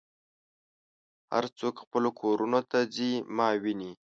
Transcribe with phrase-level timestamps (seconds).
[1.31, 3.91] هر څوک خپلو کورونو ته ځي ما وینې.